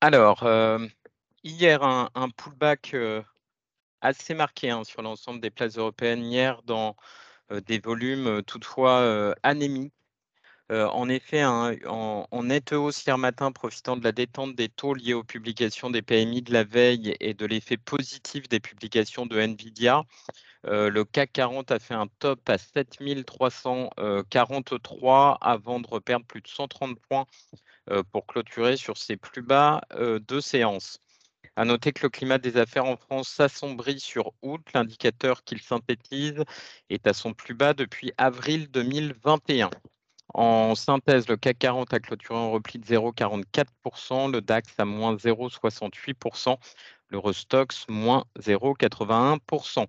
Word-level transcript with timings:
Alors, 0.00 0.42
hem, 0.46 0.88
hier 1.44 1.82
un 1.82 2.30
pullback, 2.30 2.92
heu, 2.94 3.24
assez 4.02 4.34
marqué, 4.34 4.70
hein, 4.70 4.84
sur 4.84 5.02
l'ensemble 5.02 5.40
des 5.40 5.50
places 5.50 5.78
européennes 5.78 6.24
hier 6.24 6.62
dans, 6.64 6.96
heu, 7.52 7.60
des 7.62 7.80
volumes, 7.80 8.42
toutefois, 8.44 9.34
anémiques. 9.44 9.94
En 10.70 11.08
effet, 11.10 11.40
hein, 11.42 11.76
en 11.86 12.26
en 12.30 12.44
nette 12.44 12.72
hausse 12.74 13.04
hier 13.06 13.18
matin, 13.18 13.52
profitant 13.52 13.96
de 13.96 14.04
la 14.04 14.12
détente 14.12 14.54
des 14.56 14.68
taux 14.70 14.94
liés 14.94 15.14
aux 15.14 15.24
publications 15.24 15.90
des 15.90 16.02
PMI 16.02 16.42
de 16.42 16.52
la 16.52 16.64
veille 16.64 17.16
et 17.20 17.34
de 17.34 17.46
l'effet 17.46 17.76
positif 17.78 18.48
des 18.48 18.60
publications 18.60 19.26
de 19.26 19.38
Nvidia, 19.40 20.04
le 20.64 21.04
CAC 21.04 21.32
40 21.32 21.70
a 21.70 21.78
fait 21.78 21.94
un 21.94 22.06
top 22.18 22.48
à 22.48 22.58
7 22.58 22.98
300, 23.26 23.90
heu, 23.98 24.24
43 24.30 25.38
avant 25.40 25.80
de 25.80 25.86
reperdre 25.86 26.26
plus 26.26 26.40
de 26.40 26.48
130 26.48 26.98
points, 27.08 27.26
pour 28.12 28.26
clôturer 28.26 28.76
sur 28.76 28.96
ses 28.96 29.16
plus 29.16 29.42
bas, 29.42 29.80
heu, 29.94 30.20
de 30.20 30.40
séance. 30.40 31.00
À 31.56 31.64
noter 31.64 31.92
que 31.92 32.04
le 32.04 32.08
climat 32.08 32.38
des 32.38 32.56
affaires 32.56 32.84
en 32.84 32.96
France 32.96 33.28
s'assombrit 33.28 33.98
sur 33.98 34.32
août. 34.42 34.60
L'indicateur 34.74 35.42
qu'il 35.42 35.60
synthétise 35.60 36.44
est 36.88 37.06
à 37.06 37.12
son 37.12 37.34
plus 37.34 37.54
bas 37.54 37.74
depuis 37.74 38.12
avril 38.16 38.70
2021. 38.70 39.70
En 40.34 40.74
synthèse, 40.76 41.26
le 41.26 41.36
CAC 41.36 41.58
40 41.58 41.94
a 41.94 41.98
clôturé 41.98 42.38
en 42.38 42.52
repli 42.52 42.78
de 42.78 42.84
0,44%, 42.84 44.30
le 44.30 44.40
DAX 44.40 44.72
à 44.78 44.84
moins 44.84 45.16
0,68%, 45.16 46.58
l'Eurostox 47.08 47.86
moins 47.88 48.24
0,81%. 48.38 49.86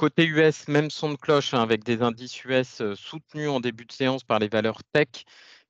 Côté 0.00 0.24
US, 0.24 0.66
même 0.66 0.88
son 0.88 1.10
de 1.10 1.16
cloche 1.16 1.52
hein, 1.52 1.60
avec 1.60 1.84
des 1.84 2.00
indices 2.00 2.42
US 2.46 2.80
euh, 2.80 2.94
soutenus 2.94 3.50
en 3.50 3.60
début 3.60 3.84
de 3.84 3.92
séance 3.92 4.24
par 4.24 4.38
les 4.38 4.48
valeurs 4.48 4.82
tech 4.82 5.08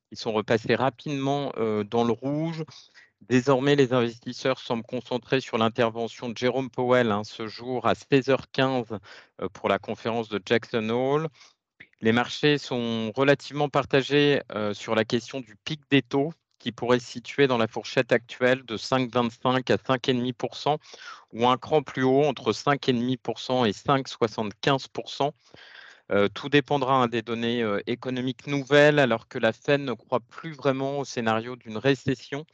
qui 0.08 0.14
sont 0.14 0.30
repassés 0.30 0.76
rapidement 0.76 1.52
euh, 1.56 1.82
dans 1.82 2.04
le 2.04 2.12
rouge. 2.12 2.62
Désormais, 3.22 3.74
les 3.74 3.92
investisseurs 3.92 4.60
semblent 4.60 4.84
concentrés 4.84 5.40
sur 5.40 5.58
l'intervention 5.58 6.28
de 6.28 6.38
Jérôme 6.38 6.70
Powell 6.70 7.10
hein, 7.10 7.24
ce 7.24 7.48
jour 7.48 7.88
à 7.88 7.94
16h15 7.94 9.00
euh, 9.40 9.48
pour 9.48 9.68
la 9.68 9.80
conférence 9.80 10.28
de 10.28 10.40
Jackson 10.46 10.90
Hole. 10.90 11.26
Les 12.00 12.12
marchés 12.12 12.56
sont 12.56 13.10
relativement 13.16 13.68
partagés 13.68 14.42
sur 14.74 14.94
la 14.94 15.04
question 15.04 15.40
du 15.40 15.56
pic 15.64 15.80
des 15.90 16.02
taux 16.02 16.32
qui 16.60 16.70
pourrait 16.70 17.00
se 17.00 17.10
situer 17.10 17.48
dans 17.48 17.58
la 17.58 17.66
fourchette 17.66 18.12
actuelle 18.12 18.62
de 18.64 18.76
5,25 18.76 19.72
à 19.72 19.76
5,5% 19.76 20.76
ou 21.32 21.48
un 21.48 21.56
cran 21.56 21.82
plus 21.82 22.04
haut 22.04 22.22
entre 22.24 22.52
5,5% 22.52 23.66
et 23.66 23.72
5,75%. 23.72 25.32
Euh, 26.12 26.28
tout 26.28 26.48
dépendra 26.48 26.94
hein, 26.94 27.06
des 27.08 27.22
données 27.22 27.62
euh, 27.62 27.80
économiques 27.86 28.48
nouvelles 28.48 28.98
alors 28.98 29.28
que 29.28 29.38
la 29.38 29.52
Fed 29.52 29.80
ne 29.80 29.92
croit 29.92 30.20
plus 30.20 30.52
vraiment 30.52 30.98
au 30.98 31.04
scénario 31.04 31.54
d'une 31.56 31.78
récession 31.78 32.44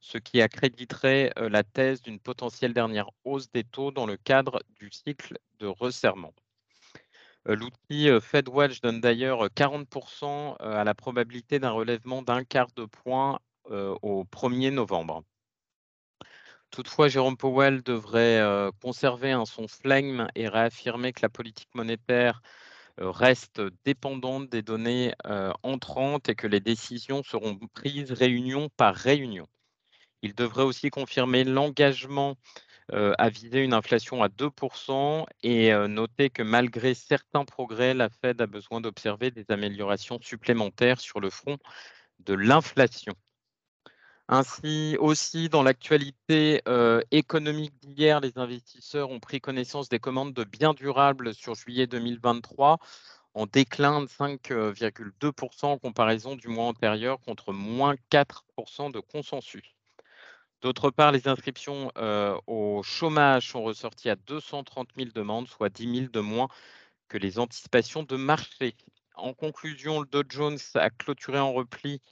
ce 0.00 0.18
qui 0.18 0.42
accréditerait 0.42 1.32
euh, 1.38 1.48
la 1.48 1.64
thèse 1.64 2.02
d'une 2.02 2.20
potentielle 2.20 2.74
dernière 2.74 3.10
hausse 3.24 3.50
des 3.50 3.64
taux 3.64 3.90
dans 3.90 4.06
le 4.06 4.16
cadre 4.18 4.62
du 4.78 4.90
cycle 4.92 5.38
de 5.58 5.66
resserrement. 5.66 6.34
L'outil 7.46 8.10
FedWatch 8.20 8.82
donne 8.82 9.00
d'ailleurs 9.00 9.46
40% 9.46 10.56
à 10.58 10.84
la 10.84 10.94
probabilité 10.94 11.58
d'un 11.58 11.70
relèvement 11.70 12.20
d'un 12.20 12.44
quart 12.44 12.68
de 12.76 12.84
point 12.84 13.38
au 13.68 14.24
1er 14.24 14.70
novembre. 14.70 15.22
Toutefois, 16.70 17.08
Jérôme 17.08 17.36
Powell 17.36 17.82
devrait 17.82 18.42
conserver 18.82 19.32
un 19.32 19.46
son 19.46 19.68
flegme 19.68 20.28
et 20.34 20.48
réaffirmer 20.48 21.12
que 21.12 21.22
la 21.22 21.28
politique 21.28 21.74
monétaire 21.74 22.42
reste 22.98 23.62
dépendante 23.84 24.48
des 24.50 24.62
données 24.62 25.14
entrantes 25.62 26.28
et 26.28 26.34
que 26.34 26.46
les 26.46 26.60
décisions 26.60 27.22
seront 27.22 27.58
prises 27.74 28.12
réunion 28.12 28.68
par 28.76 28.94
réunion. 28.94 29.46
Il 30.22 30.34
devrait 30.34 30.64
aussi 30.64 30.90
confirmer 30.90 31.44
l'engagement 31.44 32.36
euh, 32.92 33.12
à 33.18 33.28
viser 33.28 33.62
une 33.62 33.74
inflation 33.74 34.22
à 34.22 34.28
2% 34.28 35.26
et 35.42 35.74
euh, 35.74 35.88
noter 35.88 36.30
que 36.30 36.42
malgré 36.42 36.94
certains 36.94 37.44
progrès, 37.44 37.92
la 37.92 38.08
Fed 38.08 38.40
a 38.40 38.46
besoin 38.46 38.80
d'observer 38.80 39.30
des 39.30 39.44
améliorations 39.50 40.18
supplémentaires 40.22 40.98
sur 40.98 41.20
le 41.20 41.28
front 41.28 41.58
de 42.20 42.32
l'inflation. 42.32 43.12
Ainsi, 44.30 44.96
aussi, 45.00 45.48
dans 45.48 45.62
l'actualité 45.62 46.60
euh, 46.68 47.00
économique 47.10 47.72
d'hier, 47.80 48.20
les 48.20 48.36
investisseurs 48.36 49.10
ont 49.10 49.20
pris 49.20 49.40
connaissance 49.40 49.88
des 49.88 49.98
commandes 49.98 50.34
de 50.34 50.44
biens 50.44 50.74
durables 50.74 51.34
sur 51.34 51.54
juillet 51.54 51.86
2023 51.86 52.78
en 53.32 53.46
déclin 53.46 54.02
de 54.02 54.06
5,2% 54.06 55.66
en 55.66 55.78
comparaison 55.78 56.36
du 56.36 56.48
mois 56.48 56.66
antérieur 56.66 57.20
contre 57.20 57.54
moins 57.54 57.94
4% 58.10 58.92
de 58.92 59.00
consensus. 59.00 59.74
D'autre 60.60 60.90
part, 60.90 61.12
les 61.12 61.26
inscriptions 61.26 61.90
euh, 61.96 62.38
au 62.46 62.82
chômage 62.82 63.48
sont 63.48 63.62
ressorties 63.62 64.10
à 64.10 64.16
230 64.16 64.88
000 64.94 65.10
demandes, 65.14 65.48
soit 65.48 65.70
10 65.70 66.00
000 66.00 66.10
de 66.12 66.20
moins 66.20 66.48
que 67.08 67.16
les 67.16 67.38
anticipations 67.38 68.02
de 68.02 68.16
marché. 68.16 68.76
En 69.14 69.32
conclusion, 69.32 70.00
le 70.00 70.06
Dow 70.06 70.22
Jones 70.28 70.58
a 70.74 70.90
clôturé 70.90 71.38
en 71.38 71.52
repli 71.52 72.02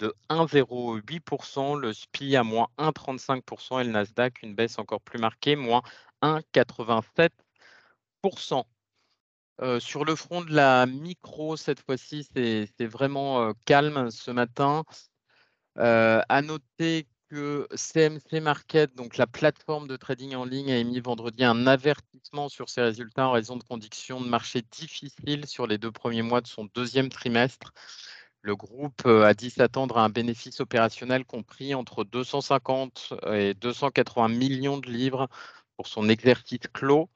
de 0.00 0.14
1,08%, 0.30 1.78
le 1.78 1.92
SPI 1.92 2.36
à 2.36 2.42
moins 2.42 2.68
1,35% 2.78 3.80
et 3.80 3.84
le 3.84 3.92
Nasdaq 3.92 4.42
une 4.42 4.54
baisse 4.54 4.78
encore 4.78 5.02
plus 5.02 5.18
marquée, 5.18 5.56
moins 5.56 5.82
1,87%. 6.22 8.64
Euh, 9.62 9.78
sur 9.78 10.06
le 10.06 10.16
front 10.16 10.40
de 10.40 10.54
la 10.54 10.86
micro, 10.86 11.56
cette 11.56 11.80
fois-ci, 11.80 12.26
c'est 12.34 12.86
vraiment 12.86 13.42
euh, 13.42 13.52
calme 13.66 14.10
ce 14.10 14.30
matin. 14.30 14.84
Euh, 15.78 16.20
à 16.28 16.42
noter 16.42 17.06
que 17.28 17.68
CMC 17.74 18.40
Market, 18.40 18.94
donc 18.96 19.16
la 19.16 19.26
plateforme 19.26 19.86
de 19.86 19.96
trading 19.96 20.34
en 20.34 20.44
ligne, 20.44 20.72
a 20.72 20.78
émis 20.78 21.00
vendredi 21.00 21.44
un 21.44 21.66
avertissement 21.66 22.48
sur 22.48 22.68
ses 22.68 22.82
résultats 22.82 23.28
en 23.28 23.32
raison 23.32 23.56
de 23.56 23.62
conditions 23.62 24.20
de 24.20 24.26
marché 24.26 24.62
difficiles 24.62 25.46
sur 25.46 25.66
les 25.66 25.78
deux 25.78 25.92
premiers 25.92 26.22
mois 26.22 26.40
de 26.40 26.48
son 26.48 26.64
deuxième 26.74 27.10
trimestre. 27.10 27.72
Le 28.42 28.56
groupe 28.56 29.02
euh, 29.06 29.24
a 29.24 29.34
dit 29.34 29.50
s'attendre 29.50 29.98
à 29.98 30.04
un 30.04 30.08
bénéfice 30.08 30.60
opérationnel 30.60 31.24
compris 31.24 31.74
entre 31.74 32.04
250 32.04 33.14
et 33.32 33.54
280 33.54 34.28
millions 34.28 34.78
de 34.78 34.88
livres 34.90 35.28
pour 35.76 35.86
son 35.86 36.08
exercice 36.08 36.60
clos 36.72 37.10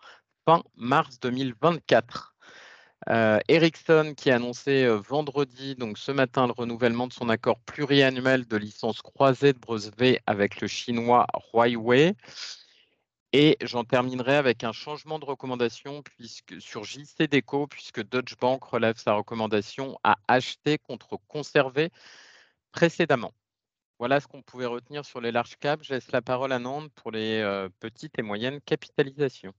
fin 0.45 0.63
mars 0.77 1.19
2024. 1.21 2.35
Euh, 3.09 3.39
Ericsson 3.49 4.15
qui 4.17 4.31
a 4.31 4.37
annoncé 4.37 4.85
euh, 4.85 4.97
vendredi, 4.97 5.75
donc 5.75 5.99
ce 5.99 6.11
matin, 6.13 6.47
le 6.47 6.53
renouvellement 6.53 7.07
de 7.07 7.13
son 7.13 7.29
accord 7.29 7.59
pluriannuel 7.61 8.47
de 8.47 8.57
licence 8.57 9.03
croisée 9.03 9.53
de 9.53 9.59
brevet 9.59 10.21
avec 10.27 10.61
le 10.61 10.69
chinois 10.69 11.27
Huawei. 11.53 12.15
Et 13.37 13.57
j'en 13.63 13.83
terminerai 13.83 14.37
avec 14.37 14.63
un 14.63 14.71
changement 14.71 15.19
de 15.19 15.25
recommandation 15.25 16.03
puisque, 16.03 16.61
sur 16.61 16.85
JC 16.85 17.27
Deco, 17.27 17.67
puisque 17.67 18.01
Deutsche 18.01 18.37
Bank 18.37 18.63
relève 18.63 18.97
sa 18.97 19.15
recommandation 19.15 19.99
à 20.05 20.15
acheter 20.29 20.79
contre 20.79 21.19
conserver 21.27 21.91
précédemment. 22.71 23.33
Voilà 23.99 24.21
ce 24.21 24.29
qu'on 24.29 24.41
pouvait 24.41 24.67
retenir 24.67 25.05
sur 25.05 25.21
les 25.21 25.33
larges 25.33 25.57
caps. 25.57 25.85
Je 25.85 25.95
laisse 25.95 26.13
la 26.13 26.23
parole 26.23 26.53
à 26.53 26.61
Nantes 26.61 26.93
pour 26.95 27.11
les 27.11 27.41
euh, 27.41 27.69
petites 27.81 28.17
et 28.21 28.23
moyennes 28.23 28.61
capitalisations. 28.61 29.53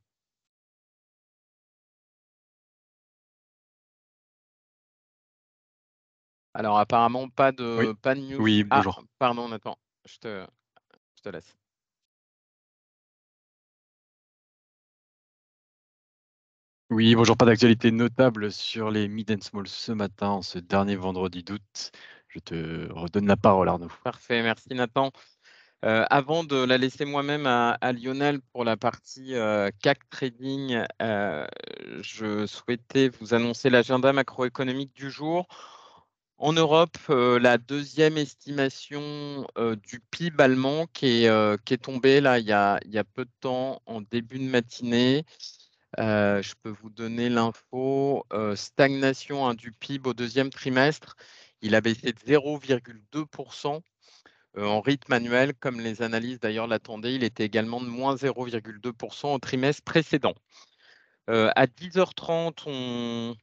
Alors, 6.53 6.78
apparemment, 6.80 7.28
pas 7.28 7.52
de, 7.52 7.75
Oui. 7.78 7.94
pas 8.02 8.16
de 8.16 8.22
news. 8.22 8.41
Oui, 8.41 8.64
Ah, 8.69 8.78
bonjour. 8.78 9.03
pardon, 9.19 9.50
Nathan, 9.50 9.78
je 10.06 10.18
te, 10.18 10.47
je 11.18 11.22
te 11.22 11.28
laisse. 11.28 11.58
Oui, 16.91 17.16
bonjour. 17.16 17.35
Pas 17.35 17.46
d'actualité 17.46 17.90
notable 17.90 18.51
sur 18.51 18.91
les 18.91 19.07
mid 19.07 19.32
and 19.32 19.41
small 19.41 19.67
ce 19.67 19.91
matin, 19.91 20.41
ce 20.43 20.59
dernier 20.59 20.96
vendredi 20.96 21.41
d'août. 21.41 21.91
Je 22.28 22.37
te 22.37 22.91
redonne 22.93 23.26
la 23.26 23.35
parole, 23.35 23.70
Arnaud. 23.70 23.90
Parfait, 24.03 24.43
merci 24.43 24.76
Nathan. 24.76 25.11
Euh, 25.84 26.05
avant 26.11 26.43
de 26.43 26.55
la 26.55 26.78
laisser 26.78 27.05
moi-même 27.05 27.47
à, 27.47 27.91
Lionel 27.91 28.40
pour 28.53 28.66
la 28.66 28.78
partie 28.78 29.34
euh, 29.34 29.72
CAC 29.82 30.08
Trading, 30.11 30.84
euh, 31.02 31.47
je 32.02 32.46
souhaitais 32.46 33.09
vous 33.09 33.34
annoncer 33.34 33.72
l'agenda 33.72 34.14
macroéconomique 34.14 34.93
du 34.93 35.09
jour. 35.09 35.47
En 36.38 36.53
Europe, 36.53 36.97
la 37.08 37.58
deuxième 37.58 38.17
estimation 38.17 39.47
du 39.81 40.02
PIB 40.11 40.43
allemand 40.43 40.85
qui 40.93 41.23
est, 41.23 41.81
tombée 41.81 42.20
là 42.20 42.40
il 42.40 42.46
y, 42.46 42.52
a, 42.52 43.03
peu 43.14 43.23
de 43.23 43.31
temps 43.40 43.81
en 43.85 44.02
début 44.02 44.38
de 44.38 44.43
matinée. 44.43 45.26
Euh, 46.00 46.42
je 46.42 46.53
peux 46.62 46.70
vous 46.70 46.90
donner 46.90 47.30
l'info. 47.30 48.26
Euh, 48.34 48.56
stagnation 48.56 49.47
hein, 49.47 49.53
du 49.53 49.72
PIB 49.72 50.09
au 50.09 50.14
deuxième 50.14 50.50
trimestre. 50.50 51.16
Il 51.62 51.76
a 51.76 51.82
baissé 51.82 52.12
de 52.14 52.20
0,2% 52.20 53.82
euh, 54.58 54.66
en 54.66 54.82
rythme 54.82 55.14
annuel, 55.14 55.53
comme 55.56 55.80
les 55.80 56.02
analyses 56.02 56.40
d'ailleurs 56.40 56.68
l'attendaient. 56.68 57.16
Il 57.16 57.24
était 57.24 57.46
également 57.46 57.82
de 57.82 57.88
moins 57.88 58.16
0,2% 58.16 59.34
au 59.34 59.40
trimestre 59.40 59.84
précédent. 59.84 60.36
À 61.28 61.66
10h30, 61.66 63.36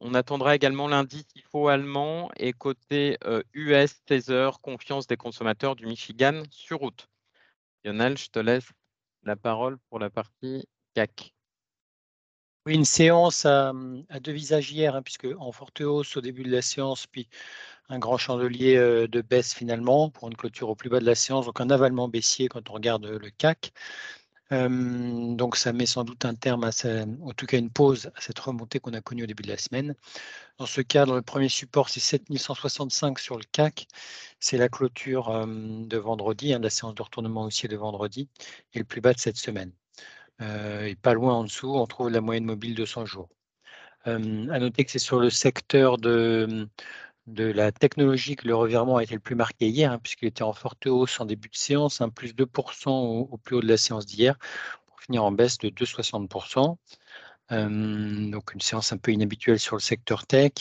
on, 0.00 0.14
attendra 0.14 0.54
également 0.54 0.88
l'indice 0.88 1.26
IFO 1.34 1.68
allemand 1.68 2.30
et 2.38 2.54
côté 2.54 3.18
US 3.52 4.02
Tether, 4.06 4.50
confiance 4.62 5.06
des 5.06 5.18
consommateurs 5.18 5.76
du 5.76 5.84
Michigan 5.84 6.42
sur 6.50 6.78
route. 6.78 7.10
Lionel, 7.84 8.16
je 8.16 8.28
te 8.28 8.38
laisse 8.38 8.70
la 9.22 9.36
parole 9.36 9.76
pour 9.90 9.98
la 9.98 10.08
partie 10.08 10.66
CAC. 10.94 11.35
Oui, 12.66 12.74
une 12.74 12.84
séance 12.84 13.46
à, 13.46 13.72
deux 14.20 14.32
visages 14.32 14.70
hier, 14.72 14.94
hein, 14.96 15.02
puisque 15.02 15.28
en 15.38 15.52
forte 15.52 15.80
hausse 15.80 16.16
au 16.16 16.20
début 16.20 16.42
de 16.42 16.50
la 16.50 16.62
séance, 16.62 17.06
puis 17.06 17.28
un 17.88 17.98
grand 17.98 18.18
chandelier 18.18 18.76
de 18.76 19.20
baisse 19.22 19.54
finalement 19.54 20.10
pour 20.10 20.28
une 20.28 20.36
clôture 20.36 20.68
au 20.68 20.74
plus 20.74 20.90
bas 20.90 20.98
de 21.00 21.06
la 21.06 21.14
séance, 21.14 21.46
donc 21.46 21.60
un 21.60 21.70
avalement 21.70 22.08
baissier 22.08 22.48
quand 22.48 22.68
on 22.70 22.74
regarde 22.74 23.06
le 23.06 23.30
CAC 23.30 23.72
donc 24.50 25.56
ça 25.56 25.72
met 25.72 25.86
sans 25.86 26.04
doute 26.04 26.24
un 26.24 26.34
terme 26.34 26.64
à 26.64 26.70
en 27.22 27.32
tout 27.32 27.46
cas 27.46 27.58
une 27.58 27.70
pause 27.70 28.10
à 28.14 28.20
cette 28.20 28.38
remontée 28.38 28.78
qu'on 28.80 28.92
a 28.94 29.00
connue 29.00 29.24
au 29.24 29.26
début 29.26 29.42
de 29.42 29.48
la 29.48 29.58
semaine. 29.58 29.94
Dans 30.58 30.66
ce 30.66 30.80
cadre, 30.80 31.16
le 31.16 31.22
premier 31.22 31.48
support, 31.48 31.88
c'est 31.88 32.00
7165 32.00 33.18
sur 33.18 33.36
le 33.36 33.44
CAC. 33.52 33.88
C'est 34.40 34.58
la 34.58 34.68
clôture 34.68 35.46
de 35.46 35.96
vendredi, 35.98 36.52
hein, 36.54 36.60
la 36.60 36.70
séance 36.70 36.94
de 36.94 37.02
retournement 37.02 37.44
haussier 37.44 37.68
de 37.68 37.76
vendredi, 37.76 38.28
et 38.74 38.78
le 38.78 38.84
plus 38.84 39.00
bas 39.00 39.12
de 39.12 39.18
cette 39.18 39.36
semaine. 39.38 39.72
Et 40.40 40.96
pas 40.96 41.14
loin 41.14 41.34
en 41.34 41.44
dessous, 41.44 41.74
on 41.74 41.86
trouve 41.86 42.10
la 42.10 42.20
moyenne 42.20 42.44
mobile 42.44 42.74
de 42.74 42.84
100 42.84 43.06
jours. 43.06 43.28
à 44.04 44.18
noter 44.18 44.84
que 44.84 44.90
c'est 44.90 44.98
sur 44.98 45.20
le 45.20 45.30
secteur 45.30 45.98
de, 45.98 46.68
de 47.26 47.44
la 47.44 47.72
technologie 47.72 48.36
que 48.36 48.46
le 48.46 48.54
revirement 48.54 48.96
a 48.98 49.02
été 49.02 49.14
le 49.14 49.20
plus 49.20 49.34
marqué 49.34 49.68
hier, 49.68 49.92
hein, 49.92 49.98
puisqu'il 49.98 50.26
était 50.28 50.42
en 50.42 50.52
forte 50.52 50.86
hausse 50.86 51.20
en 51.20 51.24
début 51.26 51.48
de 51.48 51.56
séance, 51.56 52.00
hein, 52.00 52.08
plus 52.10 52.34
2% 52.34 52.90
au, 53.30 53.36
plus 53.38 53.56
haut 53.56 53.60
de 53.60 53.68
la 53.68 53.76
séance 53.76 54.06
d'hier, 54.06 54.36
pour 54.86 55.00
finir 55.00 55.24
en 55.24 55.32
baisse 55.32 55.58
de 55.58 55.68
2,60%. 55.70 56.78
donc 58.30 58.54
une 58.54 58.60
séance 58.60 58.92
un 58.92 58.98
peu 58.98 59.12
inhabituelle 59.12 59.60
sur 59.60 59.76
le 59.76 59.80
secteur 59.80 60.26
tech. 60.26 60.52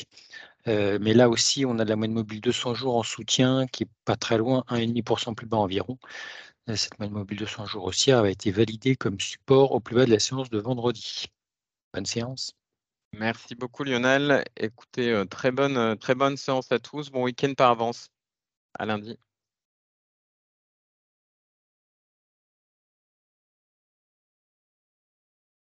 mais 0.68 1.14
là 1.14 1.30
aussi, 1.30 1.66
on 1.66 1.80
a 1.80 1.86
de 1.86 1.90
la 1.90 1.96
moyenne 1.96 2.14
mobile 2.16 2.42
200 2.42 2.74
jours 2.74 2.98
en 2.98 3.04
soutien, 3.04 3.68
qui 3.68 3.84
est 3.84 3.90
pas 4.06 4.16
très 4.16 4.38
loin, 4.38 4.64
1,5% 4.70 5.36
plus 5.36 5.48
bas 5.48 5.58
environ. 5.58 5.98
Cette 6.74 6.98
moyenne 6.98 7.14
mobile 7.14 7.38
200 7.38 7.66
jours 7.68 7.86
haussière 7.86 8.20
a 8.20 8.30
été 8.30 8.52
validée 8.52 8.96
comme 8.96 9.20
support 9.20 9.72
au 9.72 9.80
plus 9.80 9.96
bas 9.96 10.06
de 10.06 10.12
la 10.12 10.20
séance 10.20 10.50
de 10.50 10.58
vendredi. 10.58 11.28
Bonne 11.94 12.06
séance. 12.06 12.54
Merci 13.14 13.56
beaucoup 13.56 13.84
Lionel. 13.84 14.44
Écoutez, 14.58 15.24
très 15.30 15.52
bonne, 15.52 15.98
très 15.98 16.16
bonne 16.16 16.38
séance 16.38 16.72
à 16.72 16.80
tous. 16.80 17.12
Bon 17.12 17.24
week-end 17.24 17.54
par 17.56 17.72
avance. 17.72 18.08
À 18.78 18.86
lundi. 18.86 19.18